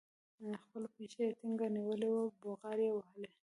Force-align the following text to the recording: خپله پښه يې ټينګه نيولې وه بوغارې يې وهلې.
خپله 0.63 0.87
پښه 0.95 1.23
يې 1.25 1.35
ټينګه 1.39 1.67
نيولې 1.75 2.09
وه 2.13 2.23
بوغارې 2.41 2.85
يې 2.89 2.93
وهلې. 2.95 3.27